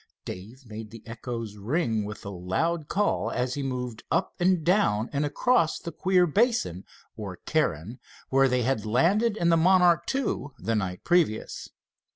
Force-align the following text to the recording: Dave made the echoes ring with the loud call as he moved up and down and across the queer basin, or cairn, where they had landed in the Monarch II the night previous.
Dave 0.25 0.63
made 0.65 0.89
the 0.89 1.03
echoes 1.05 1.57
ring 1.57 2.03
with 2.05 2.23
the 2.23 2.31
loud 2.31 2.87
call 2.87 3.29
as 3.29 3.53
he 3.53 3.61
moved 3.61 4.01
up 4.09 4.33
and 4.39 4.63
down 4.63 5.11
and 5.13 5.27
across 5.27 5.77
the 5.77 5.91
queer 5.91 6.25
basin, 6.25 6.85
or 7.15 7.35
cairn, 7.35 7.99
where 8.29 8.47
they 8.49 8.63
had 8.63 8.83
landed 8.83 9.37
in 9.37 9.49
the 9.49 9.57
Monarch 9.57 10.09
II 10.15 10.45
the 10.57 10.73
night 10.75 11.03
previous. 11.03 11.69